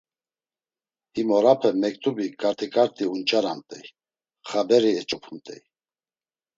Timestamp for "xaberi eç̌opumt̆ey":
4.49-5.61